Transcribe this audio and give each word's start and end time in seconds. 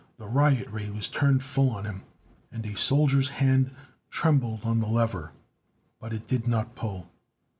The 0.17 0.25
riot 0.25 0.67
ray 0.71 0.89
was 0.89 1.07
turned 1.07 1.43
full 1.43 1.69
on 1.69 1.85
him, 1.85 2.01
and 2.51 2.65
a 2.65 2.75
soldier's 2.75 3.29
hand 3.29 3.69
trembled 4.09 4.61
on 4.63 4.79
the 4.79 4.87
lever. 4.87 5.31
But 5.99 6.11
it 6.11 6.25
did 6.25 6.47
not 6.47 6.73
pull. 6.73 7.07